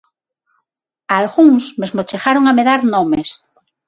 Algúns 1.19 1.63
mesmo 1.81 2.01
chegaron 2.09 2.43
a 2.47 2.53
me 2.57 2.63
dar 2.69 2.81
nomes. 2.93 3.29